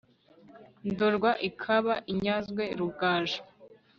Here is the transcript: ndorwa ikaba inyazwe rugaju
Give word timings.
ndorwa 0.91 1.31
ikaba 1.49 1.93
inyazwe 2.11 2.63
rugaju 2.79 3.39